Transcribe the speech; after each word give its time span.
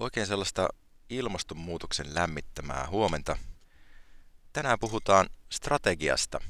Oikein 0.00 0.26
sellaista 0.26 0.68
ilmastonmuutoksen 1.10 2.14
lämmittämää 2.14 2.86
huomenta. 2.90 3.38
Tänään 4.52 4.78
puhutaan 4.78 5.28
strategiasta. 5.50 6.40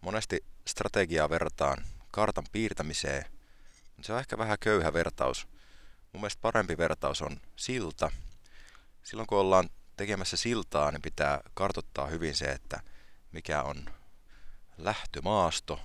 Monesti 0.00 0.44
strategiaa 0.66 1.30
verrataan 1.30 1.84
kartan 2.10 2.44
piirtämiseen, 2.52 3.24
mutta 3.86 4.06
se 4.06 4.12
on 4.12 4.18
ehkä 4.18 4.38
vähän 4.38 4.58
köyhä 4.60 4.92
vertaus. 4.92 5.48
Mun 6.12 6.20
mielestä 6.20 6.40
parempi 6.40 6.78
vertaus 6.78 7.22
on 7.22 7.40
silta. 7.56 8.10
Silloin 9.02 9.26
kun 9.26 9.38
ollaan 9.38 9.70
tekemässä 9.96 10.36
siltaa, 10.36 10.90
niin 10.90 11.02
pitää 11.02 11.40
kartottaa 11.54 12.06
hyvin 12.06 12.36
se, 12.36 12.44
että 12.44 12.80
mikä 13.32 13.62
on 13.62 13.90
lähtömaasto 14.78 15.80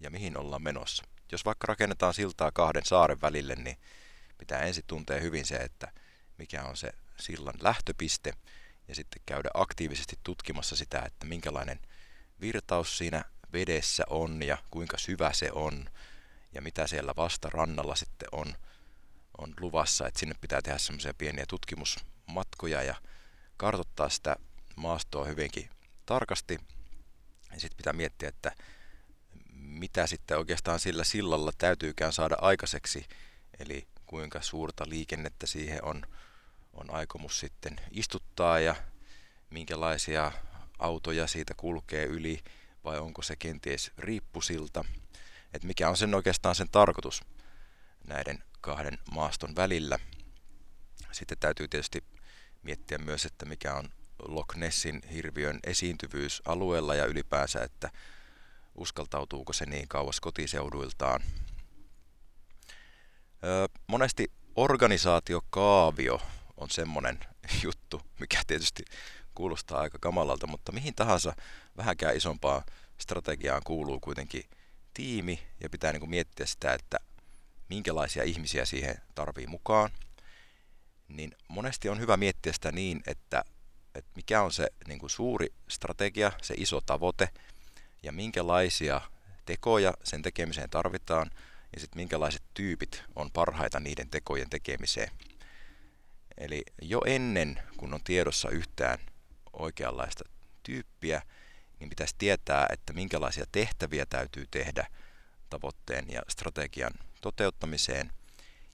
ja 0.00 0.10
mihin 0.10 0.36
ollaan 0.36 0.62
menossa. 0.62 1.04
Jos 1.32 1.44
vaikka 1.44 1.66
rakennetaan 1.66 2.14
siltaa 2.14 2.52
kahden 2.52 2.84
saaren 2.84 3.20
välille, 3.20 3.54
niin 3.54 3.76
pitää 4.38 4.60
ensin 4.60 4.84
tuntea 4.86 5.20
hyvin 5.20 5.44
se, 5.44 5.56
että 5.56 5.92
mikä 6.42 6.62
on 6.62 6.76
se 6.76 6.92
sillan 7.20 7.54
lähtöpiste 7.60 8.32
ja 8.88 8.94
sitten 8.94 9.22
käydä 9.26 9.50
aktiivisesti 9.54 10.18
tutkimassa 10.22 10.76
sitä, 10.76 11.02
että 11.06 11.26
minkälainen 11.26 11.80
virtaus 12.40 12.98
siinä 12.98 13.24
vedessä 13.52 14.04
on 14.10 14.42
ja 14.42 14.58
kuinka 14.70 14.98
syvä 14.98 15.32
se 15.32 15.52
on 15.52 15.84
ja 16.54 16.62
mitä 16.62 16.86
siellä 16.86 17.12
vastarannalla 17.16 17.96
sitten 17.96 18.28
on, 18.32 18.54
on 19.38 19.54
luvassa, 19.60 20.06
että 20.06 20.20
sinne 20.20 20.34
pitää 20.40 20.62
tehdä 20.62 20.78
semmoisia 20.78 21.14
pieniä 21.14 21.44
tutkimusmatkoja 21.48 22.82
ja 22.82 22.94
kartoittaa 23.56 24.08
sitä 24.08 24.36
maastoa 24.76 25.24
hyvinkin 25.24 25.70
tarkasti. 26.06 26.58
Ja 27.52 27.60
sitten 27.60 27.76
pitää 27.76 27.92
miettiä, 27.92 28.28
että 28.28 28.52
mitä 29.54 30.06
sitten 30.06 30.38
oikeastaan 30.38 30.80
sillä 30.80 31.04
sillalla 31.04 31.52
täytyykään 31.58 32.12
saada 32.12 32.36
aikaiseksi, 32.40 33.06
eli 33.58 33.88
kuinka 34.06 34.42
suurta 34.42 34.84
liikennettä 34.88 35.46
siihen 35.46 35.84
on, 35.84 36.06
on 36.72 36.90
aikomus 36.90 37.40
sitten 37.40 37.80
istuttaa 37.90 38.60
ja 38.60 38.74
minkälaisia 39.50 40.32
autoja 40.78 41.26
siitä 41.26 41.54
kulkee 41.56 42.04
yli 42.04 42.40
vai 42.84 42.98
onko 42.98 43.22
se 43.22 43.36
kenties 43.36 43.90
riippusilta, 43.98 44.84
että 45.54 45.66
mikä 45.66 45.88
on 45.88 45.96
sen 45.96 46.14
oikeastaan 46.14 46.54
sen 46.54 46.68
tarkoitus 46.68 47.22
näiden 48.04 48.44
kahden 48.60 48.98
maaston 49.10 49.56
välillä. 49.56 49.98
Sitten 51.12 51.38
täytyy 51.38 51.68
tietysti 51.68 52.04
miettiä 52.62 52.98
myös, 52.98 53.26
että 53.26 53.44
mikä 53.44 53.74
on 53.74 53.88
Loch 54.18 54.56
Nessin 54.56 55.02
hirviön 55.12 55.60
esiintyvyys 55.64 56.42
alueella 56.44 56.94
ja 56.94 57.06
ylipäänsä, 57.06 57.62
että 57.62 57.90
uskaltautuuko 58.74 59.52
se 59.52 59.66
niin 59.66 59.88
kauas 59.88 60.20
kotiseuduiltaan. 60.20 61.22
Öö, 63.44 63.66
monesti 63.86 64.32
organisaatiokaavio 64.56 66.20
on 66.62 66.70
semmoinen 66.70 67.18
juttu, 67.64 68.02
mikä 68.20 68.42
tietysti 68.46 68.84
kuulostaa 69.34 69.80
aika 69.80 69.98
kamalalta, 70.00 70.46
mutta 70.46 70.72
mihin 70.72 70.94
tahansa 70.94 71.36
vähänkään 71.76 72.16
isompaan 72.16 72.62
strategiaan 72.98 73.62
kuuluu 73.64 74.00
kuitenkin 74.00 74.44
tiimi 74.94 75.42
ja 75.60 75.70
pitää 75.70 75.92
niin 75.92 76.00
kuin 76.00 76.10
miettiä 76.10 76.46
sitä, 76.46 76.74
että 76.74 76.98
minkälaisia 77.68 78.22
ihmisiä 78.22 78.64
siihen 78.64 78.96
tarvii 79.14 79.46
mukaan. 79.46 79.90
Niin 81.08 81.36
monesti 81.48 81.88
on 81.88 82.00
hyvä 82.00 82.16
miettiä 82.16 82.52
sitä 82.52 82.72
niin, 82.72 83.02
että, 83.06 83.44
että 83.94 84.10
mikä 84.16 84.42
on 84.42 84.52
se 84.52 84.68
niin 84.86 84.98
kuin 84.98 85.10
suuri 85.10 85.52
strategia, 85.68 86.32
se 86.42 86.54
iso 86.56 86.80
tavoite 86.80 87.28
ja 88.02 88.12
minkälaisia 88.12 89.00
tekoja 89.46 89.94
sen 90.04 90.22
tekemiseen 90.22 90.70
tarvitaan 90.70 91.30
ja 91.74 91.80
sitten 91.80 91.98
minkälaiset 91.98 92.42
tyypit 92.54 93.02
on 93.16 93.30
parhaita 93.30 93.80
niiden 93.80 94.10
tekojen 94.10 94.50
tekemiseen. 94.50 95.10
Eli 96.38 96.62
jo 96.82 97.00
ennen 97.06 97.62
kun 97.76 97.94
on 97.94 98.04
tiedossa 98.04 98.50
yhtään 98.50 98.98
oikeanlaista 99.52 100.24
tyyppiä, 100.62 101.22
niin 101.80 101.90
pitäisi 101.90 102.14
tietää, 102.18 102.66
että 102.70 102.92
minkälaisia 102.92 103.44
tehtäviä 103.52 104.06
täytyy 104.06 104.46
tehdä 104.50 104.86
tavoitteen 105.50 106.04
ja 106.08 106.22
strategian 106.28 106.92
toteuttamiseen. 107.20 108.12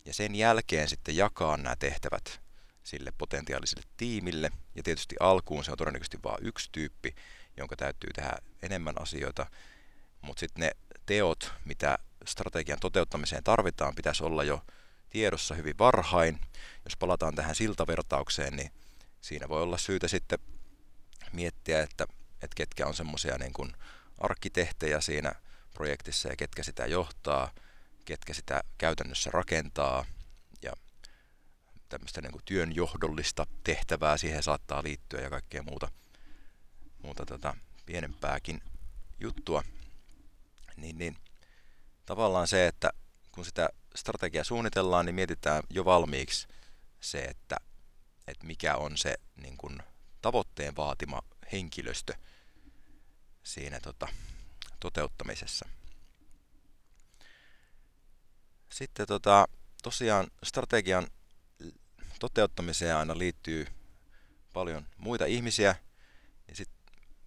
Ja 0.05 0.15
sen 0.15 0.35
jälkeen 0.35 0.89
sitten 0.89 1.17
jakaa 1.17 1.57
nämä 1.57 1.77
tehtävät 1.77 2.41
sille 2.85 3.13
potentiaaliselle 3.19 3.83
tiimille. 3.97 4.51
Ja 4.75 4.83
tietysti 4.83 5.17
alkuun 5.21 5.65
se 5.65 5.71
on 5.71 5.77
todennäköisesti 5.77 6.19
vain 6.23 6.47
yksi 6.47 6.69
tyyppi, 6.73 7.15
jonka 7.57 7.77
täytyy 7.77 8.11
tehdä 8.15 8.33
enemmän 8.63 9.03
asioita. 9.03 9.47
Mutta 10.21 10.41
sitten 10.41 10.61
ne 10.61 10.71
teot, 11.07 11.53
mitä 11.65 11.99
strategian 12.27 12.81
toteuttamiseen 12.81 13.45
tarvitaan, 13.45 13.95
pitäisi 13.95 14.25
olla 14.25 14.45
jo 14.45 14.63
tiedossa 15.11 15.55
hyvin 15.55 15.79
varhain. 15.79 16.41
Jos 16.85 16.97
palataan 16.97 17.35
tähän 17.35 17.55
siltavertaukseen, 17.55 18.57
niin 18.57 18.71
siinä 19.21 19.49
voi 19.49 19.63
olla 19.63 19.79
syytä 19.79 20.09
sitten 20.09 20.39
miettiä, 21.33 21.83
että, 21.83 22.07
että 22.43 22.55
ketkä 22.55 22.87
on 22.87 22.95
semmoisia 22.95 23.39
niin 23.39 23.73
arkkitehtejä 24.19 25.01
siinä 25.01 25.33
projektissa 25.75 26.29
ja 26.29 26.37
ketkä 26.37 26.63
sitä 26.63 26.87
johtaa, 26.87 27.51
ketkä 28.05 28.35
sitä 28.35 28.63
käytännössä 28.79 29.31
rakentaa 29.31 30.05
ja 30.63 30.73
tämmöistä 31.89 32.21
niin 32.21 32.33
kuin 32.33 32.45
työn 32.45 32.75
johdollista 32.77 33.47
tehtävää 33.65 34.17
siihen 34.17 34.43
saattaa 34.43 34.83
liittyä 34.83 35.21
ja 35.21 35.31
kaikkea 35.31 35.63
muuta, 35.63 35.89
muuta 37.03 37.27
tota, 37.27 37.57
pienempääkin 37.87 38.63
juttua. 39.21 39.63
Niin, 40.77 40.99
niin 40.99 41.17
tavallaan 42.07 42.49
se, 42.49 42.67
että 42.67 42.91
kun 43.39 43.45
sitä 43.45 43.69
strategiaa 43.97 44.45
suunnitellaan, 44.45 45.07
niin 45.07 45.15
mietitään 45.15 45.63
jo 45.71 45.85
valmiiksi 45.85 46.49
se, 47.01 47.19
että, 47.19 47.57
että 48.27 48.47
mikä 48.47 48.77
on 48.77 48.97
se 48.97 49.15
niin 49.37 49.57
kuin, 49.57 49.83
tavoitteen 50.23 50.77
vaatima 50.77 51.23
henkilöstö 51.53 52.15
siinä 53.43 53.81
tota, 53.81 54.09
toteuttamisessa. 54.81 55.69
Sitten 58.73 59.07
tota, 59.07 59.49
tosiaan 59.83 60.27
strategian 60.45 61.07
toteuttamiseen 62.21 62.97
aina 62.97 63.19
liittyy 63.19 63.67
paljon 64.53 64.87
muita 64.97 65.25
ihmisiä. 65.25 65.75
Ja 66.49 66.57
sit 66.57 66.71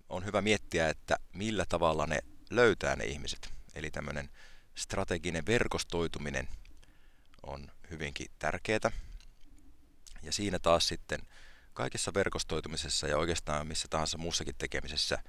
on 0.10 0.26
hyvä 0.26 0.42
miettiä, 0.42 0.90
että 0.90 1.18
millä 1.34 1.66
tavalla 1.70 2.06
ne 2.08 2.20
löytää 2.50 2.96
ne 2.96 3.04
ihmiset. 3.04 3.50
Eli 3.76 3.92
tämmöinen 3.92 4.30
strateginen 4.76 5.46
verkostoituminen 5.46 6.48
on 7.44 7.72
hyvinkin 7.90 8.28
tärkeää. 8.40 8.92
Ja 10.24 10.34
siinä 10.34 10.60
taas 10.60 10.88
sitten 10.88 11.20
kaikessa 11.74 12.14
verkostoitumisessa 12.14 13.08
ja 13.08 13.18
oikeastaan 13.18 13.68
missä 13.68 13.88
tahansa 13.88 14.18
muussakin 14.18 14.56
tekemisessä 14.58 15.24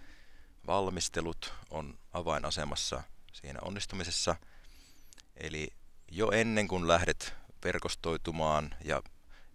valmistelut 0.67 1.55
on 1.71 1.99
avainasemassa 2.13 3.03
siinä 3.33 3.59
onnistumisessa. 3.63 4.37
Eli 5.37 5.69
jo 6.11 6.31
ennen 6.31 6.69
kuin 6.69 6.89
lähdet 6.89 7.35
verkostoitumaan 7.65 8.75
ja 8.85 9.03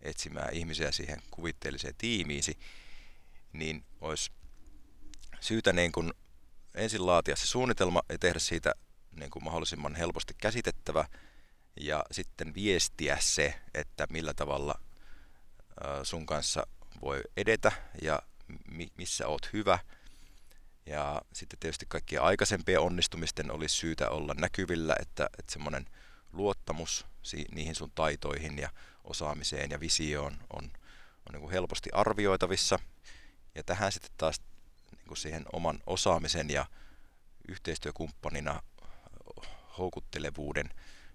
etsimään 0.02 0.54
ihmisiä 0.54 0.92
siihen 0.92 1.22
kuvitteelliseen 1.32 1.96
tiimiisi, 1.98 2.58
niin 3.54 3.86
olisi 4.02 4.32
syytä 5.40 5.74
niin 5.74 5.92
kuin 5.92 6.14
ensin 6.76 7.06
laatia 7.06 7.36
se 7.36 7.48
suunnitelma 7.48 8.02
ja 8.10 8.18
tehdä 8.18 8.40
siitä 8.40 8.74
niin 9.20 9.32
kuin 9.32 9.44
mahdollisimman 9.44 9.96
helposti 9.96 10.34
käsitettävä 10.38 11.06
ja 11.80 12.04
sitten 12.12 12.54
viestiä 12.54 13.18
se, 13.20 13.60
että 13.74 14.08
millä 14.10 14.34
tavalla 14.34 14.80
sun 16.04 16.26
kanssa 16.26 16.68
voi 17.02 17.22
edetä 17.38 17.72
ja 18.02 18.22
missä 18.98 19.28
oot 19.28 19.54
hyvä. 19.54 19.80
Ja 20.86 21.22
sitten 21.34 21.60
tietysti 21.60 21.86
kaikkien 21.90 22.22
aikaisempien 22.22 22.80
onnistumisten 22.80 23.52
olisi 23.52 23.76
syytä 23.76 24.10
olla 24.10 24.34
näkyvillä, 24.34 24.96
että, 25.00 25.30
että 25.40 25.54
semmoinen 25.54 25.86
luottamus 26.34 27.06
niihin 27.52 27.76
sun 27.76 27.92
taitoihin 27.96 28.60
ja 28.60 28.70
osaamiseen 29.04 29.72
ja 29.72 29.80
visioon 29.80 30.38
on, 30.54 30.64
on 30.64 31.34
niin 31.34 31.42
kuin 31.42 31.52
helposti 31.52 31.90
arvioitavissa. 31.94 32.80
Ja 33.56 33.64
tähän 33.64 33.92
sitten 33.92 34.12
taas 34.18 34.42
niin 34.92 35.08
kuin 35.08 35.18
siihen 35.18 35.46
oman 35.54 35.80
osaamisen 35.86 36.50
ja 36.50 36.66
yhteistyökumppanina 37.48 38.64
houkuttelevuuden 39.78 40.70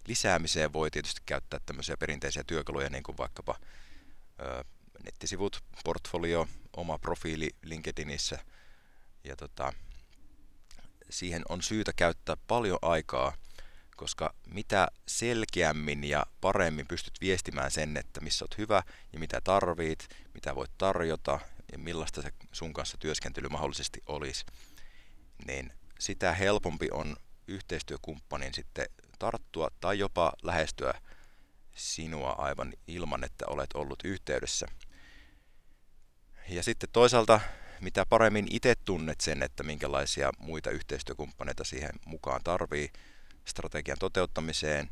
lisäämiseen 0.06 0.73
voi 0.73 0.91
tietysti 0.91 1.20
käyttää 1.26 1.61
tämmöisiä 1.67 1.97
perinteisiä 1.97 2.44
työkaluja, 2.47 2.91
niin 2.91 3.03
kuin 3.03 3.19
vaikkapa 3.19 3.56
ö, 4.41 4.64
nettisivut, 5.05 5.64
portfolio, 5.85 6.49
oma 6.76 6.99
profiili 6.99 7.50
LinkedInissä. 7.62 8.38
Ja 9.25 9.37
tota, 9.37 9.73
siihen 11.11 11.43
on 11.49 11.62
syytä 11.62 11.93
käyttää 11.97 12.37
paljon 12.49 12.79
aikaa, 12.82 13.37
koska 13.97 14.35
mitä 14.47 14.88
selkeämmin 15.09 16.05
ja 16.05 16.26
paremmin 16.41 16.87
pystyt 16.87 17.14
viestimään 17.20 17.70
sen, 17.70 17.97
että 17.97 18.20
missä 18.20 18.44
olet 18.44 18.59
hyvä 18.59 18.82
ja 19.12 19.19
mitä 19.19 19.41
tarvit, 19.41 20.09
mitä 20.35 20.55
voit 20.55 20.70
tarjota 20.79 21.41
ja 21.73 21.79
millaista 21.79 22.23
se 22.23 22.31
sun 22.53 22.73
kanssa 22.73 22.97
työskentely 22.97 23.49
mahdollisesti 23.49 24.03
olisi, 24.06 24.44
niin 25.47 25.73
sitä 25.99 26.32
helpompi 26.32 26.88
on 26.91 27.17
yhteistyökumppanin 27.49 28.55
sitten 28.55 28.87
tarttua 29.19 29.69
tai 29.81 29.99
jopa 29.99 30.33
lähestyä 30.43 30.94
sinua 31.75 32.31
aivan 32.31 32.73
ilman, 32.87 33.25
että 33.25 33.47
olet 33.47 33.71
ollut 33.75 33.99
yhteydessä. 34.05 34.67
Ja 36.49 36.62
sitten 36.62 36.89
toisaalta, 36.93 37.41
mitä 37.81 38.06
paremmin 38.06 38.47
itse 38.50 38.75
tunnet 38.85 39.21
sen, 39.21 39.43
että 39.43 39.62
minkälaisia 39.62 40.31
muita 40.39 40.71
yhteistyökumppaneita 40.71 41.65
siihen 41.65 41.93
mukaan 42.06 42.41
tarvii 42.44 42.91
strategian 43.45 43.99
toteuttamiseen, 43.99 44.91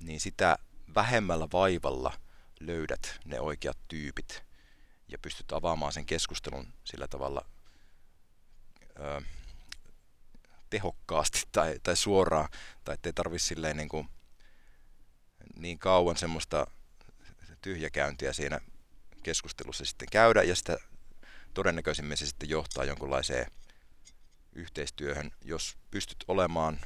niin 0.00 0.20
sitä 0.20 0.58
vähemmällä 0.94 1.48
vaivalla 1.52 2.12
löydät 2.60 3.20
ne 3.24 3.40
oikeat 3.40 3.78
tyypit 3.88 4.42
ja 5.08 5.18
pystyt 5.18 5.52
avaamaan 5.52 5.92
sen 5.92 6.06
keskustelun 6.06 6.72
sillä 6.84 7.08
tavalla 7.08 7.44
tehokkaasti 10.70 11.42
tai, 11.52 11.78
tai 11.82 11.96
suoraan, 11.96 12.48
tai 12.84 12.94
ettei 12.94 13.12
tarvitse 13.12 13.46
silleen 13.46 13.76
niin, 13.76 13.88
kuin, 13.88 14.08
niin 15.56 15.78
kauan 15.78 16.16
semmoista 16.16 16.66
tyhjäkäyntiä 17.62 18.32
siinä 18.32 18.60
keskustelussa 19.22 19.84
sitten 19.84 20.08
käydä, 20.12 20.42
ja 20.42 20.56
sitä 20.56 20.78
todennäköisimmin 21.54 22.16
se 22.16 22.26
sitten 22.26 22.48
johtaa 22.48 22.84
jonkunlaiseen 22.84 23.46
yhteistyöhön, 24.52 25.30
jos 25.44 25.76
pystyt 25.90 26.24
olemaan 26.28 26.80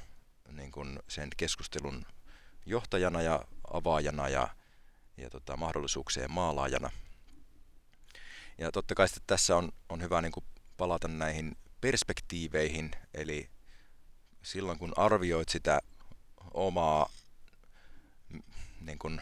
niin 0.53 0.73
kuin 0.73 0.99
sen 1.09 1.29
keskustelun 1.37 2.07
johtajana 2.67 3.23
ja 3.23 3.45
avaajana 3.73 4.29
ja, 4.29 4.49
ja 5.17 5.31
tota, 5.31 5.57
mahdollisuuksien 5.57 6.31
maalaajana. 6.31 6.91
Ja 8.59 8.73
totta 8.73 8.95
kai 8.95 9.09
sitten 9.09 9.25
tässä 9.27 9.57
on, 9.57 9.73
on 9.89 10.03
hyvä 10.03 10.23
niin 10.23 10.33
kuin 10.33 10.45
palata 10.77 11.09
näihin 11.09 11.57
perspektiiveihin, 11.81 12.91
eli 13.15 13.51
silloin 14.45 14.79
kun 14.79 14.93
arvioit 14.97 15.49
sitä 15.49 15.81
omaa 16.55 17.11
niin 18.81 18.99
kuin, 18.99 19.21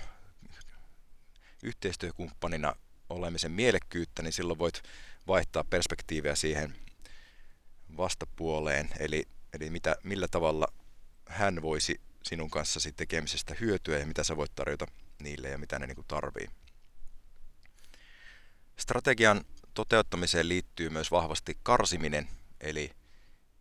yhteistyökumppanina 1.63 2.75
olemisen 3.09 3.53
mielekkyyttä, 3.53 4.23
niin 4.23 4.33
silloin 4.33 4.59
voit 4.59 4.83
vaihtaa 5.27 5.65
perspektiiviä 5.65 6.35
siihen 6.35 6.77
vastapuoleen, 7.97 8.91
eli, 8.99 9.29
eli 9.53 9.71
mitä, 9.71 9.97
millä 10.03 10.29
tavalla 10.29 10.67
hän 11.29 11.63
voisi 11.63 12.01
sinun 12.23 12.51
kanssasi 12.51 12.93
tekemisestä 12.93 13.55
hyötyä 13.61 13.99
ja 13.99 14.07
mitä 14.07 14.25
sä 14.25 14.37
voit 14.37 14.55
tarjota 14.55 14.87
niille 15.19 15.49
ja 15.49 15.59
mitä 15.59 15.79
ne 15.79 15.87
niin 15.87 16.05
tarvii. 16.09 16.49
Strategian 18.79 19.45
toteuttamiseen 19.75 20.49
liittyy 20.49 20.91
myös 20.91 21.11
vahvasti 21.11 21.59
karsiminen, 21.63 22.29
eli 22.61 22.91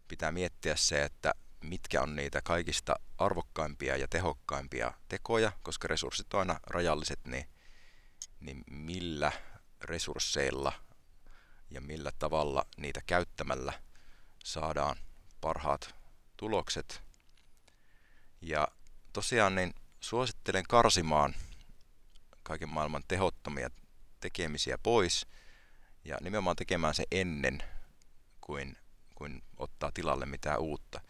pitää 0.07 0.31
miettiä 0.31 0.75
se, 0.75 1.03
että 1.03 1.33
mitkä 1.61 2.01
on 2.01 2.15
niitä 2.15 2.41
kaikista 2.41 2.95
arvokkaimpia 3.17 3.97
ja 3.97 4.07
tehokkaimpia 4.07 4.93
tekoja, 5.09 5.51
koska 5.63 5.87
resurssit 5.87 6.33
on 6.33 6.39
aina 6.39 6.59
rajalliset, 6.67 7.19
niin, 7.25 7.45
niin 8.39 8.63
millä 8.69 9.31
resursseilla 9.81 10.73
ja 11.69 11.81
millä 11.81 12.11
tavalla 12.19 12.65
niitä 12.77 13.01
käyttämällä 13.05 13.73
saadaan 14.43 14.95
parhaat 15.41 15.95
tulokset. 16.37 17.01
Ja 18.41 18.67
tosiaan 19.13 19.55
niin 19.55 19.73
suosittelen 19.99 20.63
karsimaan 20.69 21.35
kaiken 22.43 22.69
maailman 22.69 23.03
tehottomia 23.07 23.69
tekemisiä 24.19 24.77
pois 24.83 25.27
ja 26.05 26.17
nimenomaan 26.21 26.55
tekemään 26.55 26.95
se 26.95 27.03
ennen 27.11 27.63
kuin, 28.41 28.77
kuin 29.15 29.43
ottaa 29.57 29.91
tilalle 29.91 30.25
mitään 30.25 30.59
uutta. 30.59 31.01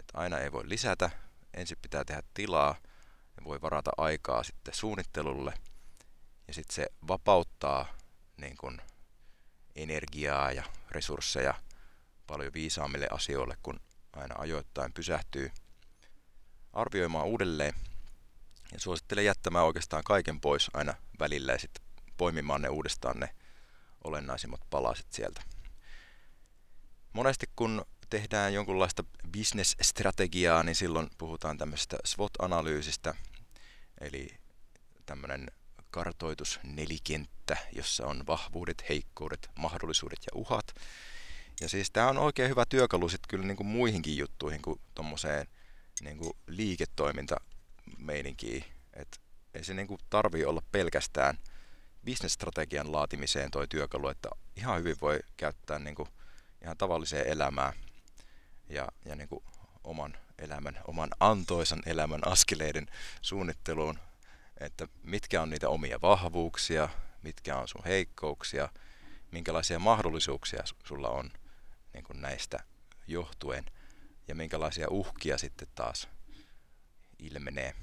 Että 0.00 0.18
aina 0.18 0.38
ei 0.38 0.52
voi 0.52 0.68
lisätä, 0.68 1.10
ensin 1.54 1.78
pitää 1.82 2.04
tehdä 2.04 2.22
tilaa 2.34 2.76
ja 3.36 3.44
voi 3.44 3.60
varata 3.60 3.90
aikaa 3.96 4.42
sitten 4.42 4.74
suunnittelulle. 4.74 5.54
Ja 6.48 6.54
sitten 6.54 6.74
se 6.74 6.86
vapauttaa 7.08 7.86
niin 8.36 8.56
kun 8.56 8.80
energiaa 9.76 10.52
ja 10.52 10.64
resursseja 10.90 11.54
paljon 12.26 12.52
viisaammille 12.52 13.08
asioille, 13.10 13.56
kun 13.62 13.80
aina 14.12 14.34
ajoittain 14.38 14.92
pysähtyy 14.92 15.50
arvioimaan 16.72 17.26
uudelleen. 17.26 17.74
Ja 18.72 18.80
suosittelen 18.80 19.24
jättämään 19.24 19.64
oikeastaan 19.64 20.04
kaiken 20.04 20.40
pois 20.40 20.70
aina 20.74 20.94
välillä 21.20 21.52
ja 21.52 21.58
sitten 21.58 21.84
poimimaan 22.16 22.62
ne 22.62 22.68
uudestaan 22.68 23.20
ne 23.20 23.34
olennaisimmat 24.04 24.60
palaset 24.70 25.12
sieltä. 25.12 25.42
Monesti 27.12 27.46
kun 27.56 27.84
tehdään 28.10 28.54
jonkunlaista 28.54 29.04
business-strategiaa, 29.32 30.62
niin 30.62 30.74
silloin 30.74 31.10
puhutaan 31.18 31.58
tämmöisestä 31.58 31.96
SWOT-analyysistä, 32.04 33.14
eli 34.00 34.28
tämmöinen 35.06 35.46
kartoitus 35.90 36.60
nelikenttä, 36.62 37.56
jossa 37.72 38.06
on 38.06 38.26
vahvuudet, 38.26 38.88
heikkoudet, 38.88 39.50
mahdollisuudet 39.58 40.18
ja 40.26 40.30
uhat. 40.34 40.74
Ja 41.60 41.68
siis 41.68 41.90
tämä 41.90 42.08
on 42.08 42.18
oikein 42.18 42.50
hyvä 42.50 42.64
työkalu 42.68 43.08
sitten 43.08 43.28
kyllä 43.28 43.46
niin 43.46 43.56
kuin 43.56 43.66
muihinkin 43.66 44.16
juttuihin 44.16 44.62
kuin 44.62 44.80
tuommoiseen 44.94 45.46
niin 46.00 46.18
kuin 46.18 46.32
liiketoimintameininkiin. 46.46 48.64
Et 48.92 49.20
ei 49.54 49.64
se 49.64 49.74
niin 49.74 49.88
kuin 49.88 50.00
olla 50.46 50.62
pelkästään 50.72 51.38
bisnesstrategian 52.04 52.92
laatimiseen 52.92 53.50
toi 53.50 53.68
työkalu, 53.68 54.08
että 54.08 54.28
ihan 54.56 54.78
hyvin 54.78 54.96
voi 55.00 55.20
käyttää 55.36 55.78
niin 55.78 55.94
kuin 55.94 56.08
ihan 56.62 56.76
tavalliseen 56.76 57.26
elämään 57.26 57.72
ja, 58.68 58.88
ja 59.04 59.16
niin 59.16 59.28
kuin 59.28 59.44
oman 59.84 60.16
elämän, 60.38 60.78
oman 60.86 61.10
antoisan 61.20 61.82
elämän 61.86 62.26
askeleiden 62.26 62.86
suunnitteluun, 63.22 63.98
että 64.60 64.88
mitkä 65.02 65.42
on 65.42 65.50
niitä 65.50 65.68
omia 65.68 66.00
vahvuuksia, 66.00 66.88
mitkä 67.22 67.56
on 67.56 67.68
sun 67.68 67.84
heikkouksia, 67.84 68.68
minkälaisia 69.30 69.78
mahdollisuuksia 69.78 70.62
sulla 70.84 71.08
on 71.08 71.30
niin 71.94 72.04
kuin 72.04 72.20
näistä 72.20 72.64
johtuen 73.06 73.64
ja 74.28 74.34
minkälaisia 74.34 74.88
uhkia 74.90 75.38
sitten 75.38 75.68
taas 75.74 76.08
ilmenee. 77.18 77.74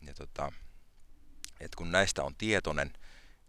Ja 0.00 0.14
tota, 0.14 0.52
et 1.60 1.74
kun 1.74 1.92
näistä 1.92 2.24
on 2.24 2.34
tietoinen, 2.34 2.92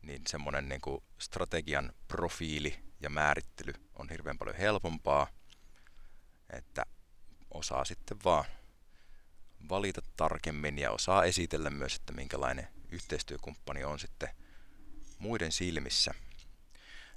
niin 0.02 0.22
semmoinen 0.28 0.70
niin 0.70 0.82
strategian 1.20 1.94
profiili 2.08 2.80
ja 3.00 3.10
määrittely 3.10 3.74
on 3.96 4.10
hirveän 4.10 4.38
paljon 4.38 4.58
helpompaa, 4.58 5.28
että 6.54 6.86
osaa 7.52 7.86
sitten 7.86 8.18
vaan 8.26 8.46
valita 9.70 10.02
tarkemmin 10.18 10.80
ja 10.80 10.92
osaa 10.92 11.24
esitellä 11.24 11.70
myös, 11.70 11.96
että 11.96 12.14
minkälainen 12.14 12.68
yhteistyökumppani 12.92 13.84
on 13.84 14.00
sitten 14.00 14.30
muiden 15.20 15.52
silmissä. 15.52 16.14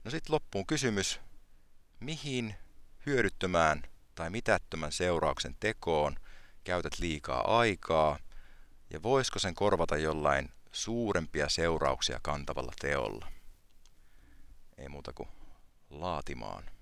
No 0.05 0.11
sitten 0.11 0.33
loppuun 0.33 0.67
kysymys, 0.67 1.21
mihin 2.01 2.55
hyödyttömään 3.07 3.83
tai 4.15 4.31
mitättömän 4.31 4.93
seurauksen 4.93 5.57
tekoon 5.61 6.17
käytät 6.65 6.99
liikaa 6.99 7.59
aikaa 7.59 8.19
ja 8.91 9.03
voisiko 9.03 9.39
sen 9.39 9.55
korvata 9.55 9.97
jollain 9.97 10.53
suurempia 10.73 11.49
seurauksia 11.49 12.21
kantavalla 12.23 12.73
teolla? 12.81 13.29
Ei 14.79 14.89
muuta 14.89 15.13
kuin 15.13 15.29
laatimaan. 15.91 16.76